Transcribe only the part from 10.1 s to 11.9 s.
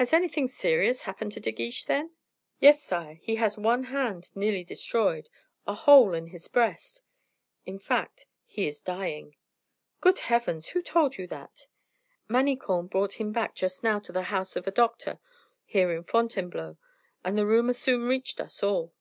heavens! who told you that?"